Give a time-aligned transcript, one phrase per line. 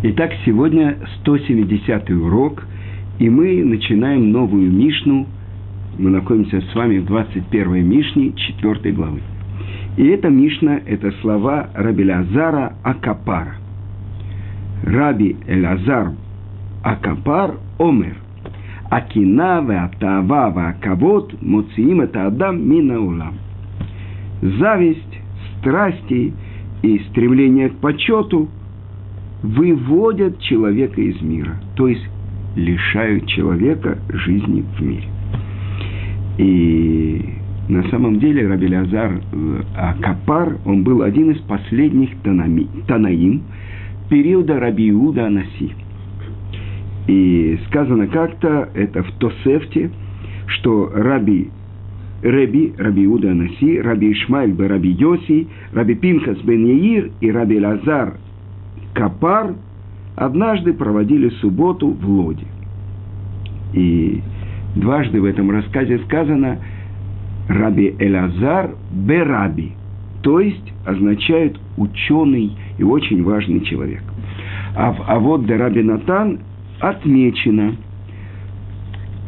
[0.00, 2.64] Итак, сегодня 170 урок,
[3.18, 5.26] и мы начинаем новую Мишну.
[5.98, 9.20] Мы находимся с вами в 21 Мишне 4 главы.
[9.96, 13.56] И эта Мишна– это слова Раби Лазара Акапара.
[14.84, 16.12] Раби Элазар
[16.84, 18.18] Акапар Омер.
[18.90, 23.34] Акина веатава веакавод муциим это адам мина улам.
[24.42, 25.20] Зависть,
[25.58, 26.32] страсти
[26.82, 28.48] и стремление к почету–
[29.42, 32.04] выводят человека из мира, то есть
[32.56, 35.04] лишают человека жизни в мире.
[36.38, 37.34] И
[37.68, 43.42] на самом деле Раби Лазар э, Акапар, он был один из последних танами, танаим
[44.08, 45.72] периода Раби Иуда Анаси.
[47.06, 49.90] И сказано как-то, это в Тосефте,
[50.46, 51.50] что Раби
[52.22, 58.14] Раби, Раби Иуда Анаси, Раби Ишмаэль Раби Йоси, Раби Пинхас бен Яир и Раби Лазар
[58.94, 59.54] Капар
[60.16, 62.46] однажды проводили субботу в Лоде.
[63.72, 64.22] И
[64.74, 66.58] дважды в этом рассказе сказано
[67.48, 69.72] Раби Элазар Бераби,
[70.22, 74.02] то есть означает ученый и очень важный человек.
[74.74, 76.40] А, а вот де Раби Натан
[76.80, 77.76] отмечено,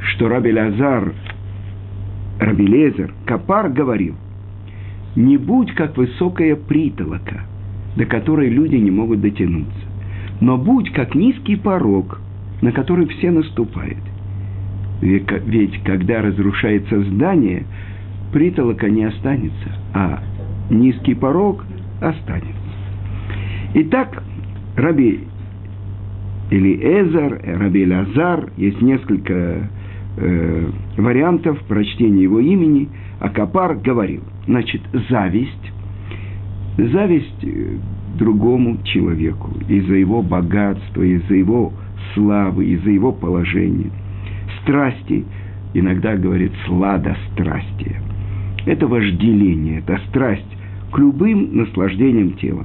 [0.01, 1.13] что Раби Лазар,
[2.39, 4.15] Раби Лезер, Капар говорил,
[5.15, 7.45] не будь как высокая притолока–
[7.97, 9.73] до которой люди не могут дотянуться.
[10.41, 12.21] Но будь как низкий порог,
[12.63, 13.99] на который все наступают.
[15.01, 17.65] Ведь когда разрушается здание,
[18.33, 20.23] притолока не останется, а
[20.71, 21.65] низкий порог
[22.01, 22.55] останется.
[23.75, 24.23] Итак,
[24.77, 25.21] Раби
[26.51, 29.71] или Эзар, Раби Лазар, есть несколько
[30.17, 32.89] э, вариантов прочтения его имени,
[33.21, 35.73] а Капар говорил, значит, зависть,
[36.77, 37.77] зависть э,
[38.19, 41.73] другому человеку из-за его богатства, из-за его
[42.15, 43.91] славы, из-за его положения.
[44.63, 45.25] Страсти,
[45.75, 48.01] иногда говорит сладострастие.
[48.67, 50.45] Это вожделение, это страсть
[50.93, 52.65] к любым наслаждениям тела.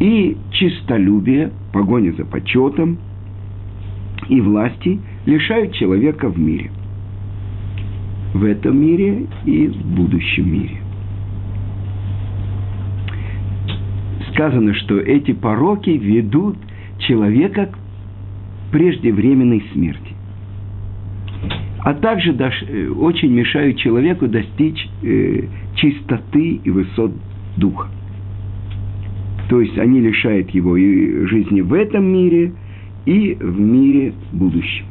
[0.00, 2.98] И чистолюбие, погоня за почетом
[4.28, 6.70] и власти лишают человека в мире.
[8.34, 10.87] В этом мире и в будущем мире.
[14.38, 16.56] Сказано, что эти пороки ведут
[16.98, 20.14] человека к преждевременной смерти.
[21.80, 25.42] А также э, очень мешают человеку достичь э,
[25.74, 27.12] чистоты и высот
[27.56, 27.88] духа.
[29.48, 32.52] То есть они лишают его и жизни в этом мире,
[33.06, 34.84] и в мире будущем.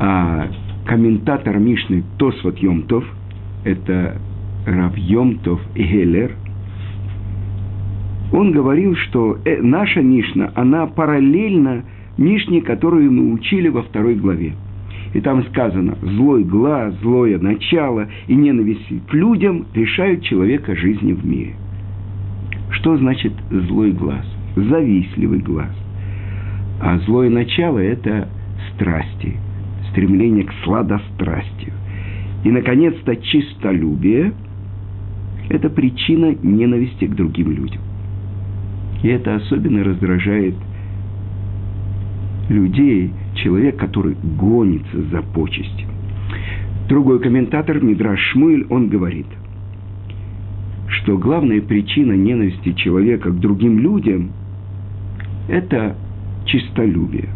[0.00, 0.48] А
[0.84, 3.04] комментатор Мишны Тосфот Йомтов,
[3.64, 4.18] это
[4.66, 6.32] Рав Йомтов и Гелер,
[8.32, 11.84] он говорил, что э, наша Мишна, она параллельна
[12.16, 14.54] Мишне, которую мы учили во второй главе.
[15.14, 21.24] И там сказано, злой глаз, злое начало и ненависть к людям решают человека жизни в
[21.26, 21.54] мире.
[22.70, 24.24] Что значит злой глаз?
[24.54, 25.70] Завистливый глаз.
[26.80, 28.28] А злое начало– это
[28.74, 29.36] страсти,
[29.90, 31.72] стремление к сладострастию.
[32.44, 34.32] И, наконец-то, чистолюбие–
[35.48, 37.82] это причина ненависти к другим людям.
[39.02, 40.54] И это особенно раздражает
[42.48, 45.88] людей, человек, который гонится за почестью.
[46.88, 49.26] Другой комментатор, Мидраш Шмуэль, он говорит,
[50.88, 54.32] что главная причина ненависти человека к другим людям–
[55.48, 55.96] это
[56.46, 57.28] чистолюбие.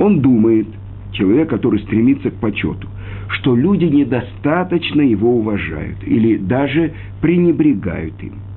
[0.00, 0.66] Он думает,
[1.12, 2.88] человек, который стремится к почету,
[3.28, 8.32] что люди недостаточно его уважают или даже пренебрегают им–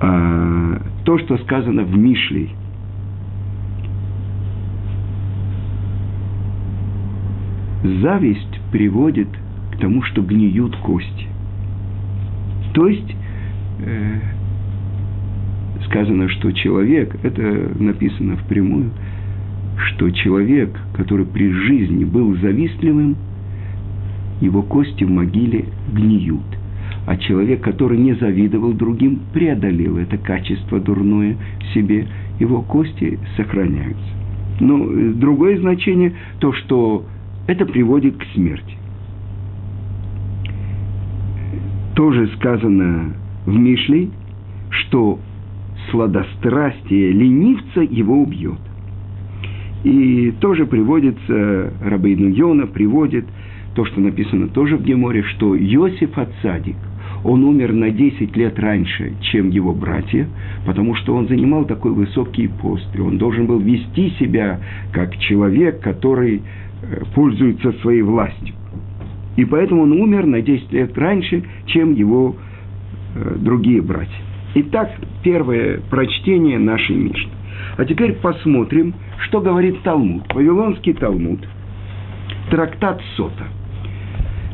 [0.00, 2.48] а, то, что сказано в Мишле,
[8.00, 9.28] зависть приводит
[9.72, 11.26] к тому, что гниют кости.
[12.72, 13.14] То есть
[13.80, 14.20] э,
[15.84, 18.90] сказано, что человек, это написано впрямую,
[19.76, 23.16] что человек, который при жизни был завистливым,
[24.40, 26.42] его кости в могиле гниют–
[27.06, 31.36] а человек, который не завидовал другим, преодолел это качество дурное
[31.74, 32.06] себе,
[32.38, 34.02] его кости сохраняются.
[34.60, 37.04] Но э, другое значение– то, что
[37.46, 38.76] это приводит к смерти.
[41.94, 43.14] Тоже сказано
[43.44, 44.08] в Мишле,
[44.70, 45.18] что
[45.90, 48.58] сладострастие ленивца его убьет.
[49.84, 53.26] И тоже приводится, Рабейну Йона приводит
[53.74, 56.76] то, что написано тоже в Геморе, что Йосиф Ацадик–
[57.24, 60.28] он умер на 10 лет раньше, чем его братья,
[60.66, 64.60] потому что он занимал такой высокий пост, и он должен был вести себя
[64.92, 66.42] как человек, который
[66.82, 68.54] э, пользуется своей властью.
[69.36, 72.36] И поэтому он умер на 10 лет раньше, чем его
[73.14, 74.12] э, другие братья.
[74.56, 74.92] Итак,
[75.22, 77.32] первое прочтение нашей Мишны.
[77.78, 80.32] А теперь посмотрим, что говорит Талмуд.
[80.32, 81.40] Вавилонский Талмуд.
[82.50, 83.44] Трактат Сота.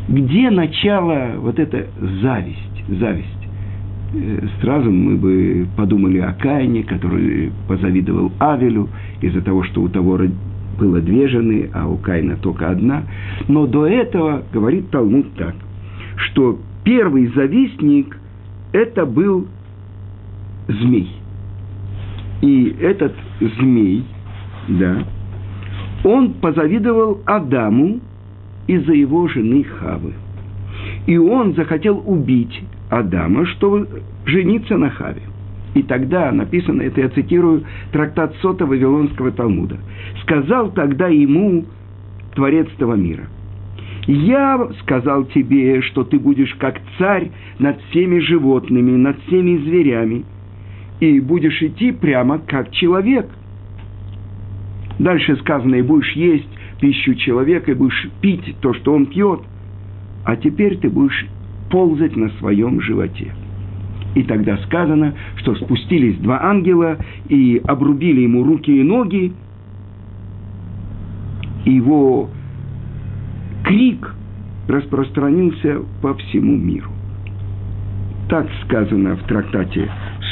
[0.08, 1.86] Где начало вот эта
[2.22, 2.84] зависть?
[2.88, 3.48] Зависть.
[4.12, 8.88] Э, сразу мы бы подумали о Каине, который позавидовал Авелю
[9.20, 10.18] из-за того, что у того
[10.78, 13.04] было две жены, а у Каина только одна.
[13.48, 15.54] Но до этого говорит Талмуд так,
[16.16, 18.18] что первый завистник–
[18.72, 19.46] это был
[20.66, 21.10] змей.
[22.40, 23.14] И этот
[23.58, 24.04] змей,
[24.68, 25.04] да,
[26.04, 28.00] он позавидовал Адаму
[28.70, 30.12] из-за его жены Хавы.
[31.06, 33.88] И он захотел убить Адама, чтобы
[34.26, 35.22] жениться на Хаве.
[35.74, 39.76] И тогда написано, это я цитирую, трактат Сота Вавилонского Талмуда.
[40.22, 41.64] «Сказал тогда ему
[42.34, 43.26] Творец этого мира,
[44.06, 50.24] «Я сказал тебе, что ты будешь как царь над всеми животными, над всеми зверями,
[51.00, 53.26] и будешь идти прямо как человек».
[54.98, 56.48] Дальше сказано, и будешь есть
[56.80, 59.40] пищу человека, и будешь пить то, что он пьет,
[60.24, 61.26] а теперь ты будешь
[61.70, 63.32] ползать на своем животе.
[64.14, 66.98] И тогда сказано, что спустились два ангела
[67.28, 69.32] и обрубили ему руки и ноги,
[71.64, 72.28] его
[73.64, 74.14] крик
[74.66, 76.90] распространился по всему миру.
[78.28, 79.90] Так сказано в трактате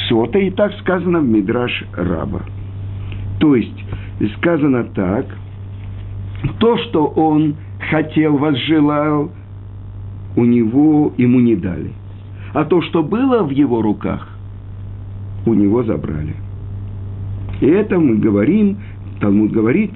[0.08, 2.42] Сота, и так сказано в Мидраш Раба.
[3.40, 3.84] То есть,
[4.36, 5.26] сказано так,
[6.58, 7.56] то, что он
[7.90, 9.30] хотел, возжелал,
[10.36, 11.92] у него ему не дали–
[12.52, 14.28] а то, что было в его руках,
[15.46, 16.34] у него забрали.
[17.60, 18.78] И это мы говорим,
[19.20, 19.92] Талмуд говорит,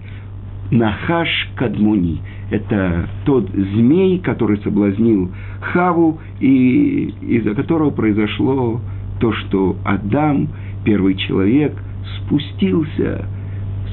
[0.70, 2.20] Нахаш Кадмуни.
[2.50, 5.30] Это тот змей, который соблазнил
[5.60, 8.80] Хаву, и из-за которого произошло
[9.20, 10.48] то, что Адам,
[10.84, 11.74] первый человек,
[12.18, 13.26] спустился,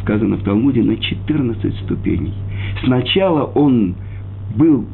[0.09, 2.33] сказано в Талмуде, на 14 ступеней.
[2.83, 3.93] Сначала он
[4.55, 4.85] был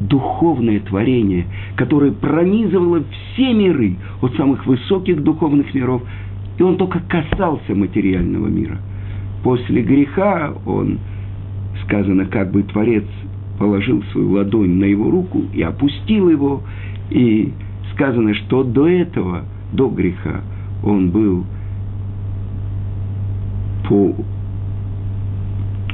[0.00, 1.46] духовное творение,
[1.76, 6.02] которое пронизывало все миры, от самых высоких духовных миров,
[6.58, 8.78] и он только касался материального мира.
[9.44, 10.98] После греха он,
[11.84, 13.04] сказано, как бы Творец
[13.60, 16.62] положил свою ладонь на его руку и опустил его,
[17.10, 17.52] и
[17.94, 20.40] сказано, что до этого, до греха,
[20.82, 21.44] он был
[23.88, 24.14] по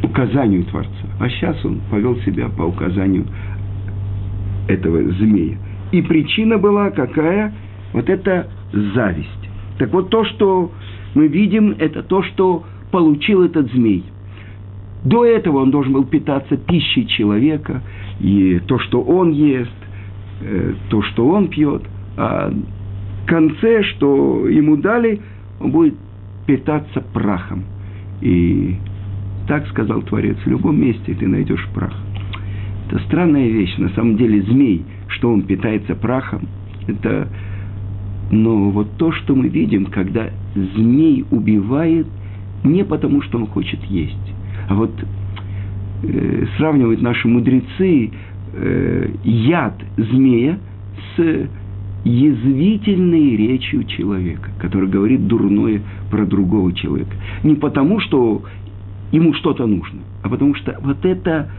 [0.05, 3.27] указанию Творца, а сейчас он повел себя по указанию
[4.69, 5.59] этого змея.
[5.93, 7.53] И причина была какая?
[7.93, 9.29] Вот это зависть.
[9.79, 10.73] Так вот, то, что
[11.15, 14.05] мы видим, это то, что получил этот змей.
[15.05, 17.83] До этого он должен был питаться пищей человека,
[18.21, 19.71] и то, что он ест,
[20.41, 21.83] э, то, что он пьет,
[22.17, 25.21] а в конце, что ему дали,
[25.61, 25.95] он будет
[26.47, 27.65] питаться прахом.
[28.21, 28.77] И
[29.47, 31.95] так сказал Творец, в любом месте ты найдешь прах.
[32.89, 33.77] Это странная вещь.
[33.79, 36.49] На самом деле змей, что он питается прахом,
[36.87, 37.29] это...
[38.31, 42.07] Но вот то, что мы видим, когда змей убивает
[42.65, 44.35] не потому, что он хочет есть,
[44.67, 44.91] а вот
[46.03, 48.11] э, сравнивают наши мудрецы
[48.55, 50.59] э, яд змея
[51.17, 51.49] с
[52.05, 57.13] язвительной речью человека, который говорит дурное про другого человека.
[57.43, 58.43] Не потому, что
[59.13, 61.51] ему что-то нужно, а потому что вот это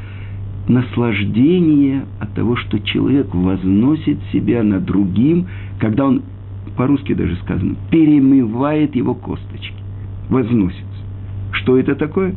[0.68, 5.48] наслаждение от того, что человек возносит себя над другим,
[5.80, 6.24] когда он,
[6.76, 9.76] по-русски даже сказано, перемывает его косточки,
[10.30, 10.84] возносится.
[11.52, 12.36] Что это такое?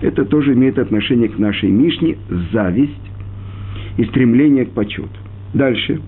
[0.00, 2.16] Это тоже имеет отношение к нашей Мишне,
[2.52, 3.10] зависть
[3.98, 5.08] и стремление к почету.
[5.52, 6.00] Дальше.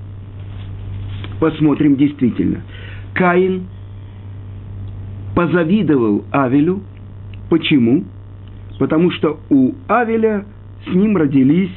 [1.40, 2.62] Посмотрим действительно.
[3.14, 3.64] Каин
[5.34, 6.82] позавидовал Авелю.
[7.50, 8.04] Почему?
[8.78, 10.44] Потому что у Авеля
[10.86, 11.72] с ним родились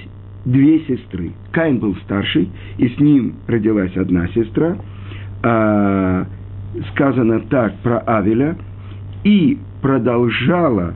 [0.45, 1.31] две сестры.
[1.51, 4.77] Каин был старший, и с ним родилась одна сестра.
[5.43, 6.25] А,
[6.93, 8.57] сказано так про Авеля,
[9.23, 10.93] и продолжала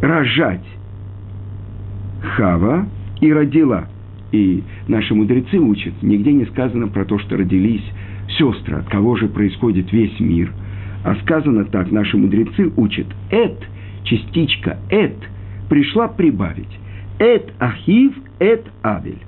[0.00, 0.64] рожать
[2.36, 2.86] Хава
[3.20, 3.86] и родила.
[4.32, 7.84] И наши мудрецы учат, нигде не сказано про то, что родились
[8.38, 10.52] сестры, от кого же происходит весь мир.
[11.04, 13.58] А сказано так, наши мудрецы учат, эт,
[14.04, 15.16] частичка эт–
[15.70, 16.78] пришла прибавить.
[17.18, 19.22] Эт Ахив, Эт Авель.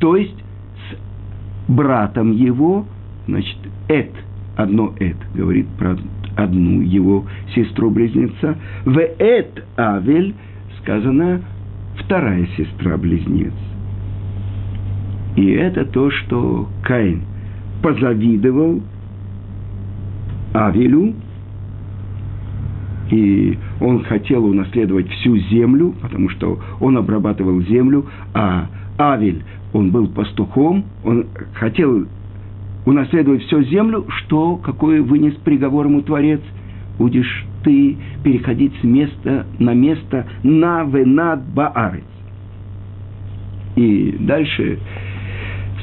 [0.00, 2.84] То есть с братом его,
[3.26, 3.56] значит,
[3.88, 4.12] Эт,
[4.56, 5.96] одно Эт, говорит про
[6.36, 7.24] одну его
[7.54, 8.56] сестру-близнеца.
[8.84, 10.34] В Эт Авель
[10.80, 11.42] сказано
[11.98, 13.54] вторая сестра-близнец.
[15.36, 17.22] И это то, что Каин
[17.82, 18.82] позавидовал
[20.54, 21.14] Авелю,
[23.10, 28.66] и он хотел унаследовать всю землю, потому что он обрабатывал землю, а
[28.98, 32.06] Авель, он был пастухом, он хотел
[32.84, 36.40] унаследовать всю землю, что, какой вынес приговор ему Творец?
[36.98, 42.04] Будешь ты переходить с места на место на венад баарец.
[43.76, 44.80] И дальше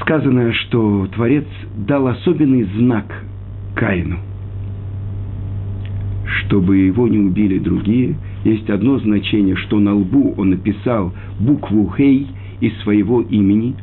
[0.02, 1.46] сказано, что Творец
[1.78, 3.06] дал особенный знак
[3.76, 4.20] Каину–
[6.26, 8.16] чтобы его не убили другие.
[8.44, 12.28] Есть одно значение, что на лбу он написал букву «Хей»
[12.62, 13.76] из своего имени.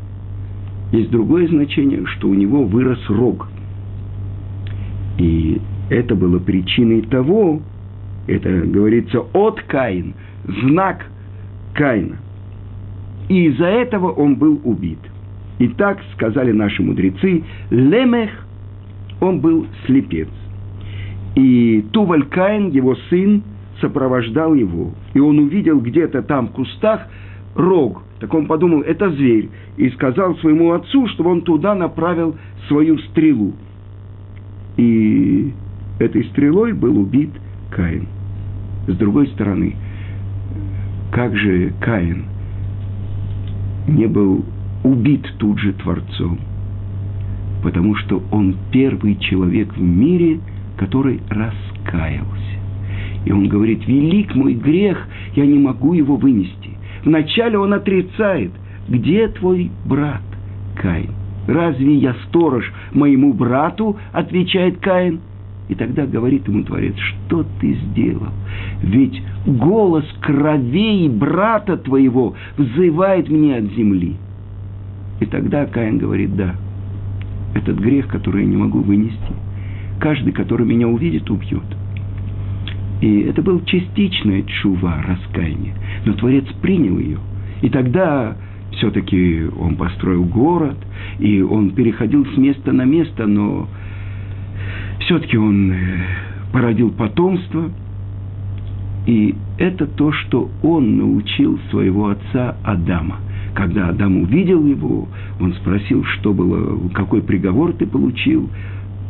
[0.93, 3.49] Есть другое значение, что у него вырос рог.
[5.19, 7.61] И это было причиной того,
[8.27, 10.15] это говорится от Каин,
[10.63, 11.07] знак
[11.75, 12.17] Каина.
[13.29, 14.99] И из-за этого он был убит.
[15.59, 18.31] И так сказали наши мудрецы, Лемех,
[19.21, 20.29] он был слепец.
[21.35, 23.43] И Туваль Каин, его сын,
[23.81, 24.93] сопровождал его.
[25.15, 27.07] И он увидел где-то там в кустах
[27.55, 28.03] рог.
[28.21, 29.49] Так он подумал, это зверь.
[29.77, 32.37] И сказал своему отцу, чтобы он туда направил
[32.69, 33.55] свою стрелу.
[34.77, 35.53] И
[35.99, 37.31] этой стрелой был убит
[37.71, 38.07] Каин.
[38.87, 39.77] С другой стороны,
[41.11, 42.25] как же Каин
[43.89, 44.45] не был
[44.85, 46.39] убит тут же Творцом?
[47.63, 50.41] Потому что он первый человек в мире–
[50.83, 52.57] который раскаялся.
[53.25, 54.99] И он говорит, велик мой грех,
[55.37, 56.71] я не могу его вынести.
[57.05, 58.51] Вначале он отрицает,
[58.89, 60.23] где твой брат
[60.75, 61.11] Каин?
[61.47, 65.21] Разве я сторож моему брату, отвечает Каин.
[65.69, 68.33] И тогда говорит ему Творец, что ты сделал?
[68.83, 74.17] Ведь голос кровей брата твоего взывает мне от земли.
[75.21, 76.57] И тогда Каин говорит, да,
[77.55, 79.33] этот грех, который я не могу вынести–
[80.03, 81.63] каждый, который меня увидит, убьет.
[83.01, 85.75] И это был частичная чува, раскаяние.
[86.05, 87.19] Но Творец принял ее.
[87.63, 88.37] И тогда
[88.73, 90.77] все-таки он построил город,
[91.21, 93.69] и он переходил с места на место, но
[95.01, 95.77] все-таки он э,
[96.53, 97.71] породил потомство.
[99.07, 103.19] И это то, что он научил своего отца Адама.
[103.55, 105.07] Когда Адам увидел его,
[105.39, 108.49] он спросил, что было, какой приговор ты получил.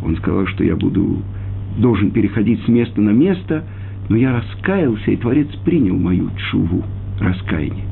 [0.04, 1.22] Он сказал, что я буду,
[1.78, 3.64] должен переходить с места на место,
[4.08, 6.82] но я раскаялся, и Творец принял мою чуву,
[7.20, 7.84] раскаяние.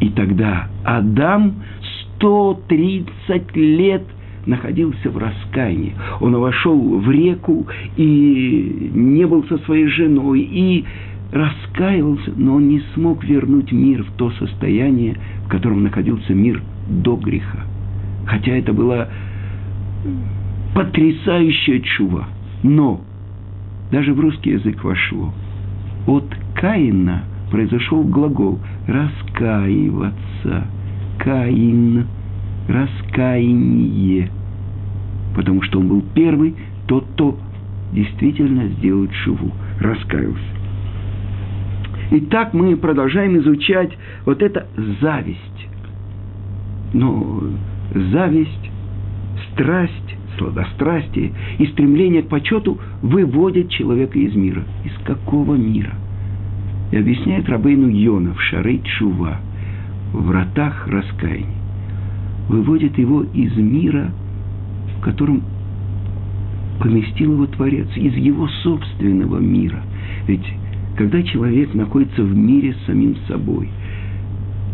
[0.00, 1.54] И тогда Адам
[2.16, 4.02] 130 лет
[4.46, 5.94] находился в раскаянии.
[6.20, 7.66] Он вошел в реку
[7.96, 10.84] и не был со своей женой, и
[11.32, 17.16] раскаивался, но он не смог вернуть мир в то состояние, в котором находился мир до
[17.16, 17.64] греха.
[18.26, 19.08] Хотя это было
[20.76, 22.26] потрясающая чува.
[22.62, 23.00] Но
[23.90, 25.32] даже в русский язык вошло.
[26.06, 30.66] От Каина произошел глагол раскаиваться.
[31.18, 32.06] Каин.
[32.68, 34.30] Раскаяние.
[35.34, 36.54] Потому что он был первый,
[36.86, 37.38] тот, кто
[37.92, 40.40] действительно сделал шиву, раскаялся.
[42.10, 44.66] Итак, мы продолжаем изучать вот это
[45.00, 45.68] зависть.
[46.92, 47.42] Но
[47.94, 48.70] зависть,
[49.52, 54.64] страсть, сладострастие и стремление к почету выводят человека из мира.
[54.84, 55.94] Из какого мира?
[56.92, 59.40] И объясняет Рабейну Йона в Шары Чува,
[60.12, 61.48] в вратах раскаяния.
[62.48, 64.12] Выводит его из мира,
[64.96, 65.42] в котором
[66.80, 69.82] поместил его Творец, из его собственного мира.
[70.26, 70.46] Ведь
[70.96, 73.68] когда человек находится в мире с самим собой,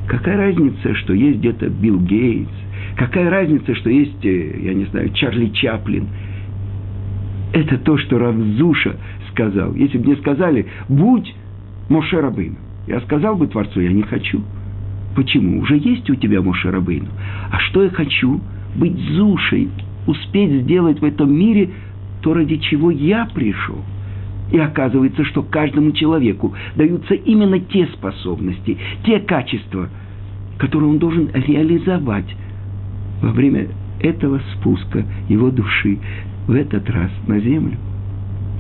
[0.07, 2.50] какая разница, что есть где-то Билл Гейтс,
[2.96, 6.08] Какая разница, что есть, э, я не знаю, Чарли Чаплин?
[7.52, 8.96] Это то, что Равзуша
[9.30, 9.75] сказал.
[9.75, 11.34] Если бы мне сказали, будь
[11.88, 12.56] Моше Рабейну,
[12.87, 14.42] я сказал бы Творцу, я не хочу.
[15.14, 15.61] Почему?
[15.61, 17.08] Уже есть у тебя Моше Рабейну.
[17.50, 18.40] А что я хочу?
[18.75, 19.68] Быть Зушей,
[20.06, 21.70] успеть сделать в этом мире
[22.22, 23.78] то, ради чего я пришел.
[24.50, 29.88] И оказывается, что каждому человеку даются именно те способности, те качества,
[30.58, 32.37] которые он должен реализовать
[33.22, 33.68] во время
[34.00, 35.98] этого спуска его души
[36.46, 37.78] в этот раз на землю.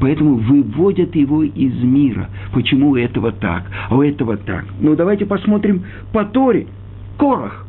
[0.00, 2.28] Поэтому выводят его из мира.
[2.52, 4.64] Почему у этого так, а у этого так?
[4.80, 6.66] Ну, давайте посмотрим по Торе.
[7.18, 7.66] Корах.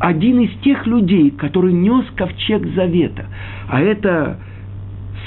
[0.00, 3.26] один из тех людей, который нес ковчег завета.
[3.68, 4.38] А это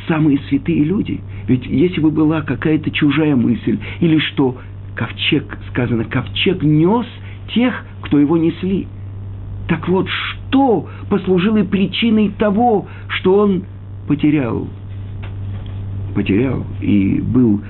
[0.08, 1.22] самые святые люди.
[1.48, 4.58] Ведь если бы была какая-то чужая мысль, или что
[4.96, 7.06] ковчег, сказано, ковчег нес
[7.56, 8.88] тех, кто его несли.
[9.68, 10.08] Так вот,
[10.50, 13.64] что послужило причиной того, что он
[14.08, 14.68] потерял,
[16.16, 17.62] потерял и был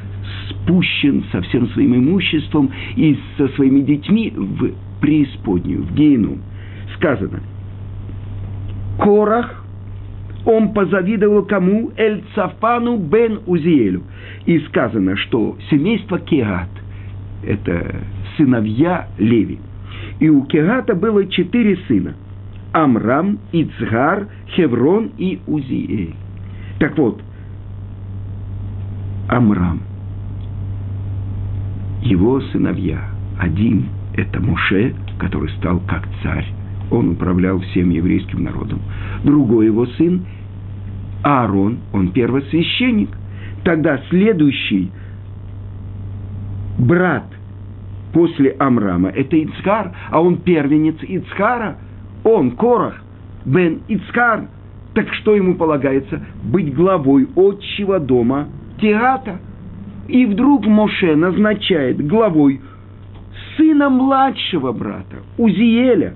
[0.50, 6.38] спущен со всем своим имуществом и со своими детьми в преисподнюю, в гейну.
[6.96, 7.42] Сказано,
[9.00, 9.64] Корах,
[10.46, 11.92] он позавидовал кому?
[11.98, 14.04] Эль Цафану бен Узиэлю.
[14.46, 16.70] И сказано, что семейство Кеат,
[17.46, 17.96] это
[18.38, 19.60] сыновья Леви.
[20.20, 22.16] И у Кегата было четыре сына.
[22.78, 26.14] Амрам, Ицгар, Хеврон и Узиэль.
[26.78, 27.20] Так вот,
[29.28, 29.82] Амрам,
[32.04, 33.02] его сыновья,
[33.40, 36.46] один– это Моше, который стал как царь,
[36.92, 38.80] он управлял всем еврейским народом.
[39.24, 40.26] Другой его сын–
[41.24, 43.10] Аарон, он первосвященник.
[43.64, 44.92] Тогда следующий
[46.78, 47.26] брат
[48.14, 51.78] после Амрама– это Ицхар, а он первенец Ицхара.
[52.28, 52.96] Он, Корах,
[53.46, 54.48] бен Ицхар.
[54.94, 56.20] Так что ему полагается?
[56.44, 58.50] Быть главой отчего дома
[58.82, 59.40] Тиата.
[60.10, 62.60] И вдруг Моше назначает главой
[63.56, 66.16] сына младшего брата, Узиеля,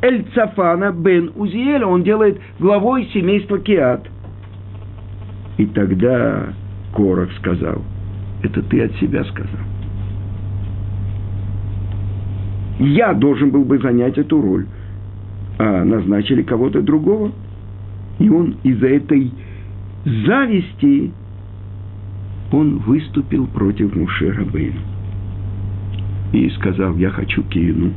[0.00, 4.06] Эльцафана бен Узиеля, он делает главой семейства Киат.
[5.56, 6.50] И тогда
[6.94, 7.82] Корах сказал,
[8.44, 9.66] это ты от себя сказал.
[12.78, 14.66] Я должен был бы занять эту роль,
[15.58, 17.32] а назначили кого-то другого.
[18.18, 19.30] И он из-за этой
[20.04, 21.12] зависти
[22.52, 24.80] он выступил против Муше Рабейну
[26.32, 27.92] и сказал, я хочу Киину,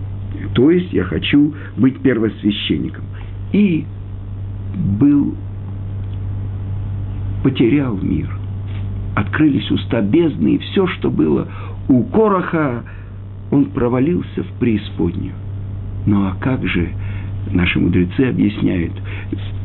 [0.54, 3.04] то есть я хочу быть первосвященником.
[3.52, 3.86] И
[4.76, 5.36] был,
[7.44, 8.30] потерял мир.
[9.16, 11.48] Открылись уста бездны, и все, что было
[11.88, 12.84] у Короха,
[13.52, 15.34] он провалился в преисподнюю.
[16.06, 16.92] Ну а как же,
[17.52, 18.94] наши мудрецы объясняют,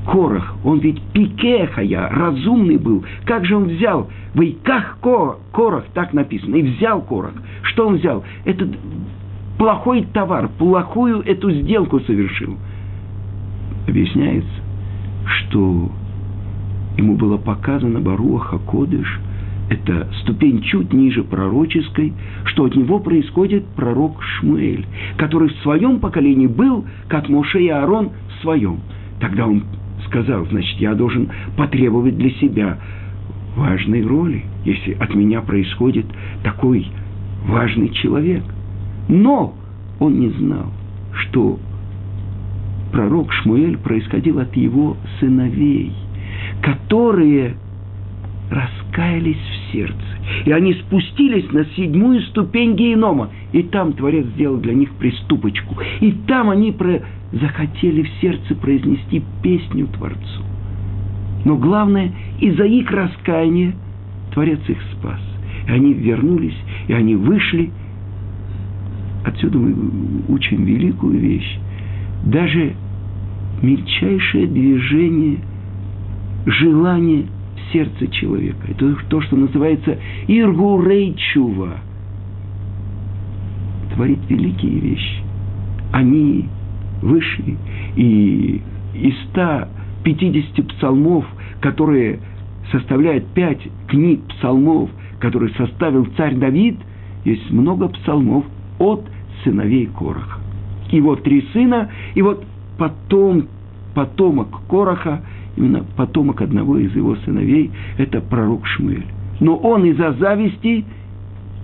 [0.06, 3.04] Корах, он ведь пикехая, разумный был.
[3.24, 4.10] Как же он взял?
[4.34, 7.32] Вы как Корах, так написано, и взял Корах.
[7.62, 8.22] Что он взял?
[8.44, 8.68] Это
[9.58, 12.56] плохой товар, плохую эту сделку совершил.
[13.88, 14.50] Объясняется,
[15.26, 15.90] что
[16.98, 19.20] ему было показано Баруаха Кодыш,
[19.70, 22.12] это ступень чуть ниже пророческой,
[22.44, 28.10] что от него происходит пророк Шмуэль, который в своем поколении был, как Моше и Аарон
[28.28, 28.80] в своем.
[29.20, 29.64] Тогда он
[30.06, 32.78] сказал, значит, я должен потребовать для себя
[33.56, 36.06] важной роли, если от меня происходит
[36.42, 36.86] такой
[37.46, 38.42] важный человек.
[39.08, 39.54] Но
[39.98, 40.72] он не знал,
[41.12, 41.58] что
[42.92, 45.92] пророк Шмуэль происходил от его сыновей,
[46.62, 47.56] которые
[48.50, 49.94] раскаялись в сердце.
[50.44, 53.30] И они спустились на седьмую ступень генома.
[53.52, 55.76] И там Творец сделал для них приступочку.
[56.00, 57.02] И там они про...
[57.32, 60.42] захотели в сердце произнести песню Творцу.
[61.44, 63.74] Но главное, из-за их раскаяния
[64.32, 65.20] Творец их спас.
[65.66, 66.56] И они вернулись,
[66.88, 67.70] и они вышли.
[69.24, 69.74] Отсюда мы
[70.28, 71.58] учим великую вещь.
[72.24, 72.74] Даже
[73.62, 75.38] мельчайшее движение,
[76.46, 77.26] желание
[77.74, 78.68] сердце человека.
[78.68, 81.80] Это то, что называется иргурейчува.
[83.94, 85.22] Творит великие вещи.
[85.92, 86.48] Они
[87.02, 87.56] вышли,
[87.96, 88.62] и
[88.94, 91.26] из 150 псалмов,
[91.60, 92.20] которые
[92.72, 96.78] составляют пять книг псалмов, которые составил царь Давид,
[97.24, 98.44] есть много псалмов
[98.78, 99.04] от
[99.42, 100.38] сыновей Короха.
[100.92, 102.44] Вот три сына, и вот
[102.78, 103.48] потом,
[103.94, 105.22] потомок Короха,
[105.56, 109.06] именно потомок одного из его сыновей, это пророк Шмуэль.
[109.40, 110.84] Но он из-за зависти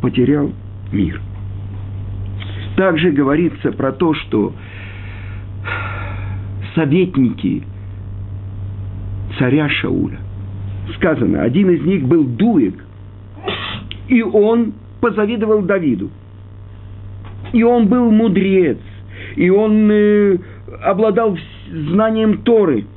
[0.00, 0.50] потерял
[0.92, 1.20] мир.
[2.76, 4.55] Также говорится про то, что
[6.74, 7.62] советники
[9.38, 10.18] царя Шауля,
[10.96, 12.85] сказано, один из них был Дуик,
[14.09, 16.11] и он позавидовал Давиду.
[17.53, 18.79] И он был мудрец,
[19.35, 20.38] и он э,
[20.83, 21.37] обладал
[21.70, 22.87] знанием Торы–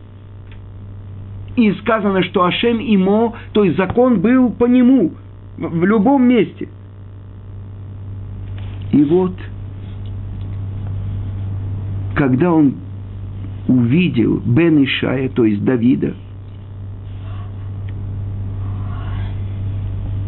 [1.55, 5.11] и сказано, что Ашем имо, то есть закон был по нему,
[5.57, 6.67] в любом месте.
[8.91, 9.33] И вот,
[12.15, 12.75] когда он
[13.67, 16.13] увидел Бен Ишая, то есть Давида,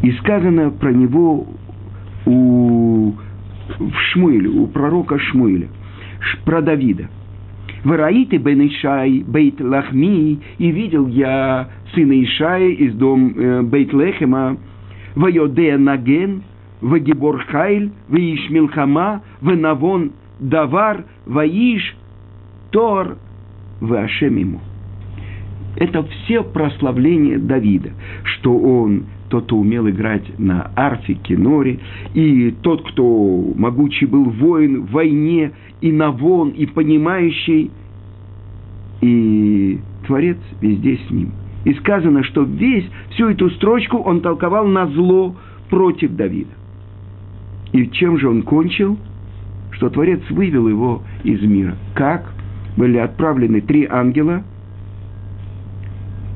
[0.03, 1.47] и сказано про него
[2.25, 3.13] у,
[3.79, 5.67] в Шмуиле, у пророка Шмуиля,
[6.43, 7.09] про Давида.
[7.85, 14.57] Вараиты бен Ишай, Бейт Лахми, и видел я сына Ишая из дом э, Бейт Лехема,
[15.13, 16.41] Вайоде Наген,
[16.81, 21.95] Вагибор Хайль, Ваиш Милхама, Ванавон Давар, Ваиш
[22.71, 23.17] Тор,
[23.79, 24.61] Вашем ему.
[25.75, 27.91] Это все прославления Давида,
[28.23, 31.79] что он тот, кто умел играть на арфе, киноре,
[32.13, 37.71] и тот, кто могучий был воин в войне, и навон, и понимающий,
[39.01, 41.31] и Творец везде с ним.
[41.65, 45.35] И сказано, что весь, всю эту строчку он толковал на зло
[45.69, 46.51] против Давида.
[47.73, 48.97] И чем же он кончил?
[49.71, 51.75] Что Творец вывел его из мира.
[51.95, 52.31] Как?
[52.77, 54.43] Были отправлены три ангела,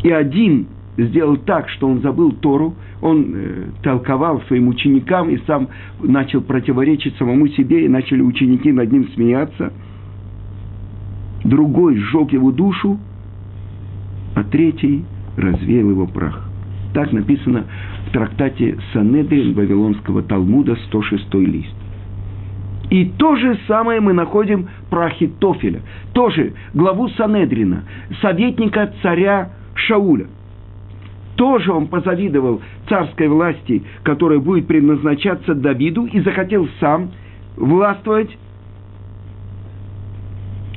[0.03, 5.69] и один сделал так, что он забыл Тору, он э, толковал своим ученикам и сам
[6.01, 9.71] начал противоречить самому себе, и начали ученики над ним смеяться.
[11.43, 12.99] Другой сжег его душу,
[14.35, 15.05] а третий
[15.37, 16.45] развеял его прах.
[16.93, 17.65] Так написано
[18.07, 21.75] в трактате Санедрин Вавилонского Талмуда, 106 лист.
[22.89, 25.81] И то же самое мы находим про Ахитофеля,
[26.13, 27.83] тоже главу Санедрина,
[28.19, 29.51] советника царя
[29.87, 30.27] Шауля–
[31.39, 37.11] тоже он позавидовал царской власти, которая будет предназначаться Давиду, и захотел сам
[37.55, 38.37] властвовать.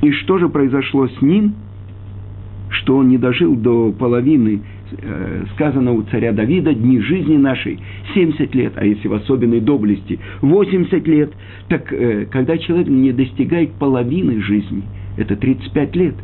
[0.03, 1.55] И что же произошло с ним?
[2.71, 4.63] Что он не дожил до половины
[4.93, 7.81] э, сказанного у царя Давида дни жизни нашей
[8.15, 11.33] 70 лет, а если в особенной доблести 80 лет,
[11.69, 14.85] так э, когда человек не достигает половины жизни,
[15.17, 16.15] это 35 лет.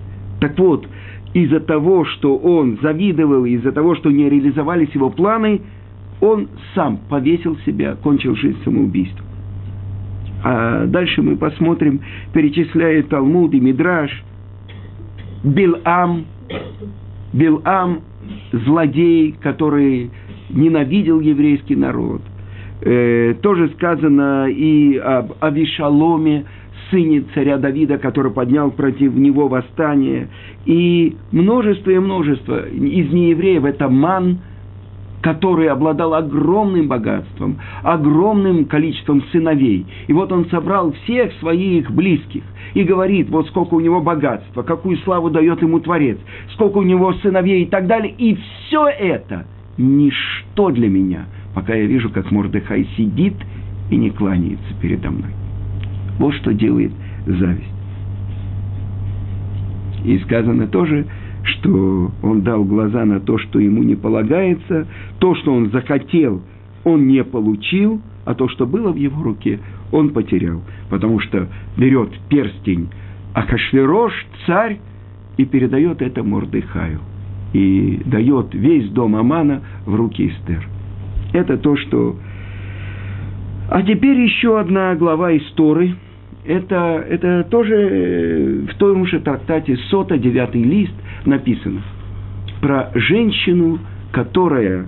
[0.40, 0.86] Так вот,
[1.34, 5.60] из-за того, что он завидовал, из-за того, что не реализовались его планы,
[6.20, 9.26] он сам повесил себя, кончил жизнь самоубийством.
[10.42, 12.00] А дальше мы посмотрим,
[12.32, 14.10] перечисляет Талмуд и Мидраш,
[15.42, 16.24] Билам,
[17.32, 18.00] Билам,
[18.52, 20.10] злодей, который
[20.50, 22.22] ненавидел еврейский народ.
[22.80, 26.44] Э, тоже сказано и об Авишаломе,
[26.90, 30.28] сыне царя Давида, который поднял против него восстание,
[30.64, 34.38] и множество и множество из неевреев это ман,
[35.22, 39.86] который обладал огромным богатством, огромным количеством сыновей.
[40.06, 42.42] И вот он собрал всех своих близких
[42.74, 46.18] и говорит, вот сколько у него богатства, какую славу дает ему Творец,
[46.52, 48.14] сколько у него сыновей и так далее.
[48.16, 49.46] И все это
[49.76, 53.34] ничто для меня, пока я вижу, как Мордыхай сидит
[53.90, 55.30] и не кланяется передо мной.
[56.18, 56.92] Вот что делает
[57.26, 57.72] зависть.
[60.04, 61.06] И сказано тоже,
[61.44, 64.86] что он дал глаза на то, что ему не полагается,
[65.18, 66.42] то, что он захотел,
[66.84, 69.60] он не получил, а то, что было в его руке,
[69.92, 70.62] он потерял.
[70.90, 72.88] Потому что берет перстень
[73.34, 74.12] Ахашверош,
[74.46, 74.78] царь,
[75.36, 77.00] и передает это Мордыхаю.
[77.52, 80.66] И дает весь дом Амана в руки Эстер.
[81.32, 82.16] Это то, что...
[83.70, 85.94] А теперь еще одна глава истории–
[86.44, 91.82] это, это тоже э, в том же трактате Сота, девятый лист, написано
[92.60, 93.78] про женщину,
[94.12, 94.86] которая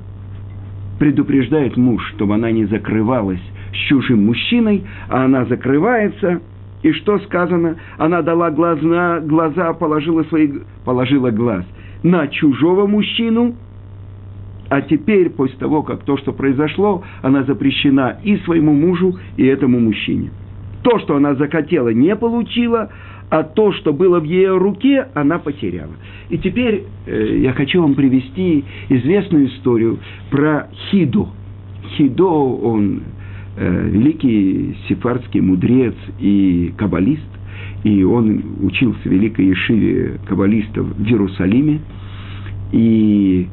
[0.98, 3.40] предупреждает муж, чтобы она не закрывалась
[3.72, 6.40] с чужим мужчиной, а она закрывается,
[6.82, 7.76] и что сказано?
[7.98, 10.48] Она дала глаза, глаза положила, свои,
[10.84, 11.64] положила глаз
[12.02, 13.54] на чужого мужчину,
[14.68, 19.80] а теперь, после того, как то, что произошло, она запрещена и своему мужу, и этому
[19.80, 20.30] мужчине.
[20.82, 22.90] То, что она захотела, не получила,
[23.28, 25.92] а то, что было в ее руке, она потеряла.
[26.30, 29.98] И теперь э, я хочу вам привести известную историю
[30.30, 31.28] про Хиду.
[31.96, 33.02] Хидо, он
[33.56, 37.22] э, великий сефардский мудрец и каббалист,
[37.84, 41.80] и он учился в великой ешиве каббалистов в Иерусалиме,
[42.72, 43.48] и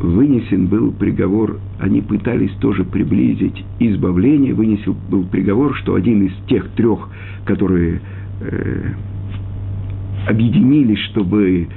[0.00, 6.68] вынесен был приговор, они пытались тоже приблизить избавление, вынесен был приговор, что один из тех
[6.70, 7.08] трех,
[7.44, 8.00] которые
[8.40, 8.92] э,
[10.26, 11.68] объединились, чтобы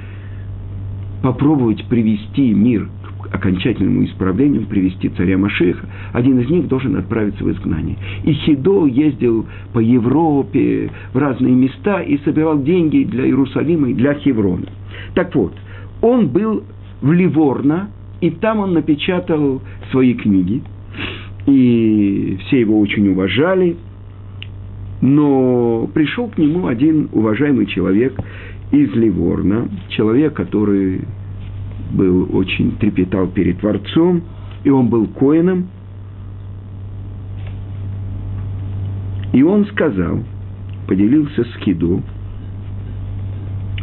[1.22, 2.88] попробовать привести мир
[3.22, 7.96] к окончательному исправлению, привести царя Машеха, один из них должен отправиться в изгнание.
[8.24, 14.14] И Хидо ездил по Европе в разные места и собирал деньги для Иерусалима и для
[14.14, 14.68] Хеврона.
[15.14, 15.54] Так вот,
[16.00, 16.64] он был
[17.00, 17.88] в Ливорно,
[18.24, 19.60] и там он напечатал
[19.90, 20.62] свои книги,
[21.44, 23.76] и все его очень уважали,
[25.02, 28.18] но пришел к нему один уважаемый человек
[28.72, 31.02] из Ливорна, человек, который
[31.92, 34.22] был очень трепетал перед Творцом,
[34.64, 35.66] и он был коином,
[39.34, 40.20] и он сказал,
[40.88, 42.02] поделился с Хиду,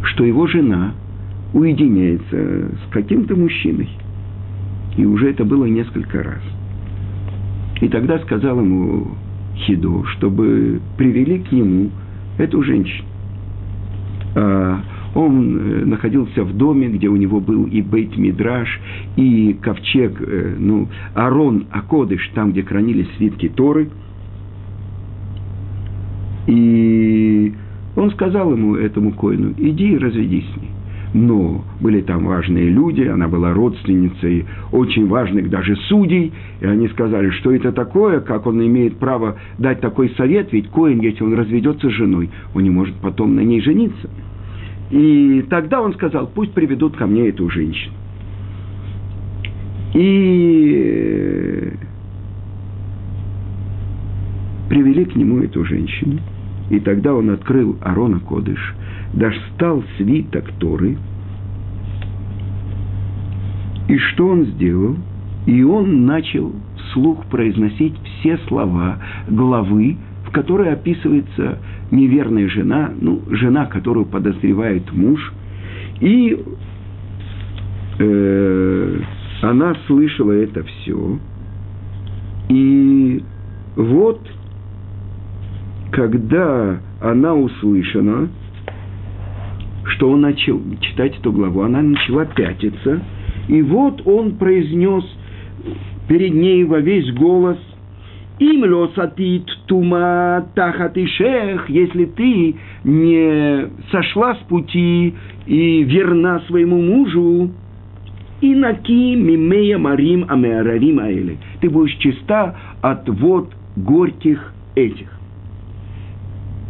[0.02, 0.96] что его жена
[1.54, 3.90] уединяется с каким-то мужчиной.
[4.98, 6.42] И уже это было несколько раз.
[7.82, 9.16] И тогда сказал ему
[9.56, 11.90] Хидо, чтобы привели к нему
[12.38, 13.08] эту женщину.
[14.36, 14.82] А
[15.14, 18.80] он э, находился в доме, где у него был и бейт мидраш,
[19.18, 23.90] и ковчег, э, ну, Арон Акодыш, там, где хранились свитки Торы.
[26.48, 27.54] И
[27.96, 30.72] он сказал ему, этому коину, иди и разведись с ней
[31.14, 37.30] но были там важные люди, она была родственницей очень важных даже судей, и они сказали,
[37.32, 41.90] что это такое, как он имеет право дать такой совет, ведь Коин, если он разведется
[41.90, 44.10] с женой, он не может потом на ней жениться.
[44.90, 47.94] И тогда он сказал, пусть приведут ко мне эту женщину.
[49.94, 51.74] И
[54.70, 56.20] привели к нему эту женщину.
[56.72, 58.76] И тогда он открыл Арона Кодыш,
[59.14, 60.98] достал свиток Торы.
[63.90, 64.96] И что он сделал?
[65.46, 71.60] И он начал вслух произносить все слова главы, в которой описывается
[71.92, 75.34] неверная жена, ну, жена, которую подозревает муж.
[76.00, 76.42] И
[78.00, 79.00] э,
[79.42, 81.20] она слышала это все.
[82.48, 83.22] И
[83.76, 84.22] вот,
[85.92, 88.30] когда она услышана,
[89.86, 93.02] что он начал читать эту главу, она начала пятиться,
[93.48, 95.04] и вот он произнес
[96.08, 97.58] перед ней во весь голос
[98.42, 105.14] им лосатит тума тахат шех, если ты не сошла с пути
[105.46, 107.52] и верна своему мужу,
[108.42, 111.38] и наки мимея марим амеаравим аэли.
[111.60, 115.21] Ты будешь чиста от вод горьких этих.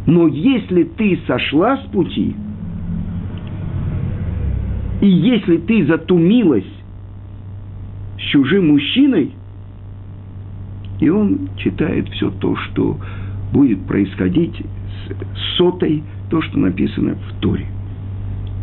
[0.05, 2.35] Но если ты сошла с пути,
[5.01, 6.65] и если ты затумилась
[8.17, 9.31] с чужим мужчиной,
[10.99, 12.97] и он читает все то, что
[13.51, 14.55] будет происходить
[15.09, 17.65] с сотой, то, что написано в Торе.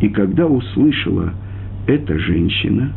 [0.01, 1.35] И когда услышала
[1.87, 2.93] эта женщина,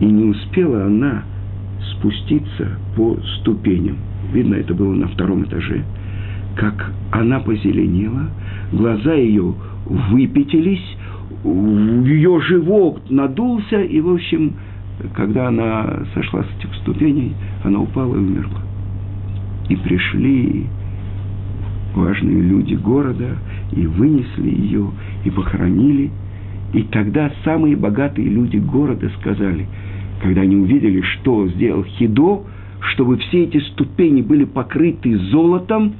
[0.00, 1.22] и не успела она
[1.92, 3.98] спуститься по ступеням,
[4.32, 5.84] видно, это было на втором этаже,
[6.56, 8.30] как она позеленела,
[8.72, 9.54] глаза ее
[9.86, 10.96] выпятились,
[11.44, 14.54] ее живот надулся, и, в общем,
[15.14, 18.60] когда она сошла с этих ступеней, она упала и умерла.
[19.68, 20.66] И пришли
[21.94, 23.36] важные люди города,
[23.72, 24.90] и вынесли ее,
[25.24, 26.10] и похоронили.
[26.72, 29.66] И тогда самые богатые люди города сказали,
[30.22, 32.44] когда они увидели, что сделал Хидо,
[32.80, 35.94] чтобы все эти ступени были покрыты золотом,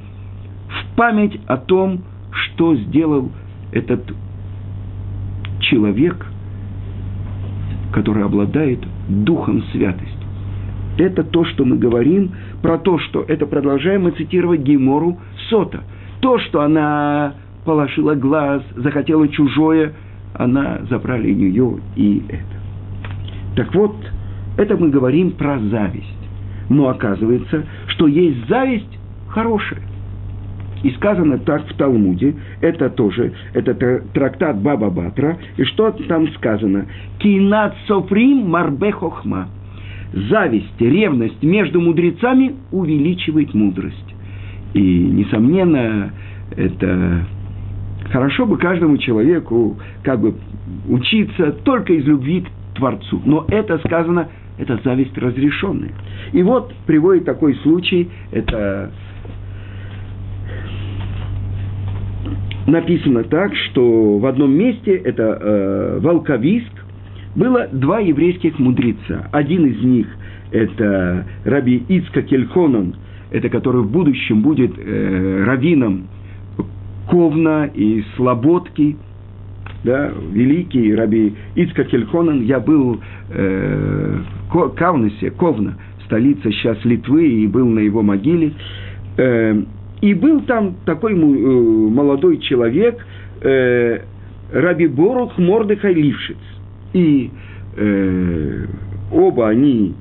[0.67, 3.29] в память о том, что сделал
[3.71, 4.13] этот
[5.59, 6.25] человек,
[7.93, 10.11] который обладает духом святости.
[10.97, 15.83] Это то, что мы говорим про то, что это продолжаем мы цитировать Геймору Сота.
[16.19, 19.93] То, что она положила глаз, захотела чужое,
[20.33, 22.61] она забрали нее и это.
[23.55, 23.95] Так вот,
[24.57, 26.20] это мы говорим про зависть.
[26.71, 29.81] Но оказывается, что есть зависть хорошая.
[30.83, 33.73] И сказано так в Талмуде, это тоже, это
[34.13, 36.85] трактат Баба Батра, и что там сказано?
[37.19, 39.49] Кинат софрим марбе хохма.
[40.13, 44.15] Зависть, ревность между мудрецами увеличивает мудрость.
[44.73, 46.13] И, несомненно,
[46.55, 47.25] это
[48.11, 50.35] хорошо бы каждому человеку как бы
[50.87, 53.21] учиться только из любви к Творцу.
[53.25, 55.91] Но это сказано, это зависть разрешенная.
[56.33, 58.91] И вот приводит такой случай, это
[62.67, 66.71] написано так, что в одном месте, это э, Волковиск,
[67.35, 69.29] было два еврейских мудреца.
[69.31, 70.07] Один из них–
[70.51, 72.95] это Раби Ицка Кельхонон,
[73.31, 76.07] это который в будущем будет э, раввином
[77.09, 78.97] Ковна и Слободки,
[79.83, 82.43] да, великий Раби Ицка Кельхонон.
[82.43, 88.53] Я был э, в Ковна, столица сейчас Литвы, и был на его могиле.
[89.17, 89.61] Э,
[90.01, 93.05] и был там такой э, молодой человек,
[93.41, 93.99] э,
[94.51, 96.37] Раби Борух Мордыхай Лившиц.
[96.93, 97.31] И
[97.77, 98.65] э,
[99.11, 99.95] оба они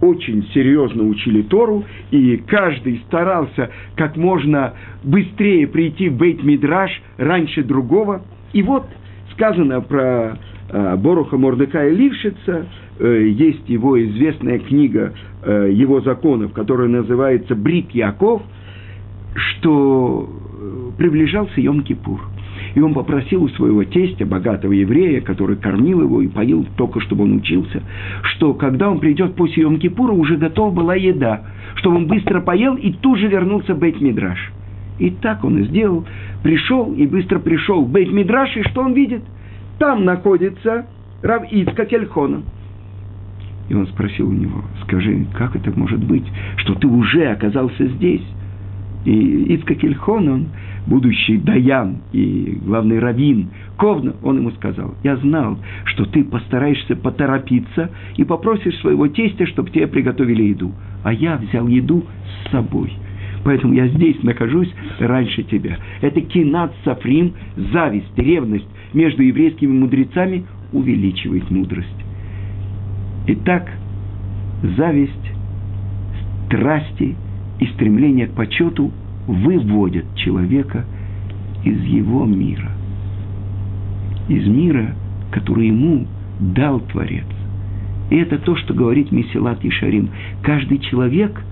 [0.00, 7.64] очень серьезно учили Тору, и каждый старался как можно быстрее прийти в Бейт Мидраш раньше
[7.64, 8.22] другого.
[8.52, 8.84] И вот
[9.38, 10.36] сказано про
[10.68, 12.66] э, Боруха Мордекая Лившица,
[12.98, 18.42] э, есть его известная книга э, его законов, которая называется «Брит Яков»,
[19.34, 20.28] что
[20.98, 22.18] приближался Йом-Кипур.
[22.74, 27.22] И он попросил у своего тестя, богатого еврея, который кормил его и поил только, чтобы
[27.24, 27.82] он учился,
[28.22, 31.42] что когда он придет после Йом Кипура, уже готова была еда,
[31.76, 34.57] чтобы он быстро поел и тут же вернулся в Бейт-Мидраш.
[34.98, 36.04] И так он и сделал.
[36.42, 39.22] Пришел и быстро пришел в Бейт-Мидраш, и что он видит?
[39.78, 40.86] Там находится
[41.22, 42.42] Рав Ицка Кельхона.
[43.68, 46.24] И он спросил у него, скажи, как это может быть,
[46.56, 48.22] что ты уже оказался здесь?
[49.04, 49.74] И Ицка
[50.10, 50.48] он,
[50.86, 57.90] будущий Даян и главный раввин Ковна, он ему сказал, я знал, что ты постараешься поторопиться
[58.16, 60.72] и попросишь своего тестя, чтобы тебе приготовили еду.
[61.04, 62.92] А я взял еду с собой.
[63.44, 65.78] Поэтому я здесь нахожусь раньше тебя.
[66.00, 67.34] Это кинат сафрим,
[67.72, 71.88] зависть, ревность между еврейскими мудрецами увеличивает мудрость.
[73.26, 73.70] Итак,
[74.76, 75.32] зависть,
[76.46, 77.14] страсти
[77.60, 78.90] и стремление к почету
[79.26, 80.84] выводят человека
[81.64, 82.70] из его мира.
[84.28, 84.94] Из мира,
[85.30, 86.06] который ему
[86.40, 87.24] дал Творец.
[88.10, 90.10] И это то, что говорит Месилат Ишарим.
[90.42, 91.42] Каждый человек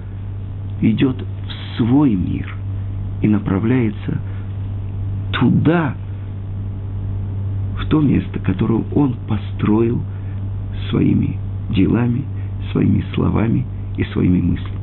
[0.81, 1.17] идет
[1.77, 2.55] свой мир
[3.23, 4.19] и направляется
[5.33, 5.95] туда,
[7.79, 10.01] в то место, которое он построил
[10.91, 11.39] своими
[11.71, 12.25] делами,
[12.73, 13.65] своими словами
[13.97, 14.76] и своими мыслями.